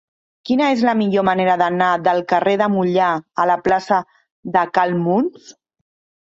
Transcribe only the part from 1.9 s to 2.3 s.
del